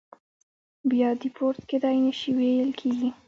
[0.89, 3.09] بیا دیپورت کېدای نه شي ویل کېږي.